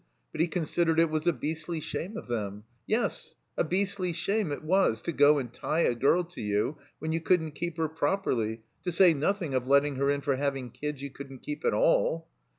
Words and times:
But 0.31 0.41
he 0.41 0.47
considered 0.47 0.99
it 0.99 1.11
was 1.11 1.27
a 1.27 1.31
beastly 1.31 1.79
shame 1.79 2.17
of 2.17 2.25
them; 2.27 2.63
yes, 2.87 3.35
a 3.55 3.63
beastly 3.63 4.13
shame 4.13 4.51
it 4.51 4.63
was 4.63 4.99
to 5.03 5.11
go 5.11 5.37
and 5.37 5.53
tie 5.53 5.81
a 5.81 5.93
girl 5.93 6.23
to 6.23 6.41
you 6.41 6.75
when 6.97 7.11
you 7.11 7.21
couldn't 7.21 7.51
keep 7.51 7.77
her 7.77 7.87
properly, 7.87 8.61
to 8.83 8.91
say 8.91 9.13
nothing 9.13 9.53
of 9.53 9.67
letting 9.67 9.97
her 9.97 10.09
in 10.09 10.21
for 10.21 10.37
having 10.37 10.71
kids 10.71 11.03
you 11.03 11.11
coiildn't 11.11 11.43
keep 11.43 11.63
at 11.65 11.75
all. 11.75 12.27